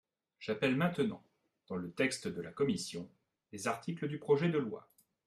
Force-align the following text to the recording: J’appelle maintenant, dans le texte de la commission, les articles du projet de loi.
J’appelle 0.39 0.75
maintenant, 0.75 1.23
dans 1.67 1.75
le 1.75 1.91
texte 1.91 2.27
de 2.27 2.41
la 2.41 2.49
commission, 2.51 3.07
les 3.51 3.67
articles 3.67 4.07
du 4.07 4.17
projet 4.17 4.49
de 4.49 4.57
loi. 4.57 4.89